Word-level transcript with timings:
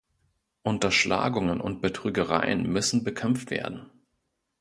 Unterschlagungen 0.63 1.61
und 1.61 1.79
Betrügereien 1.79 2.63
müssen 2.63 3.03
bekämpft 3.03 3.51
werden. 3.51 3.91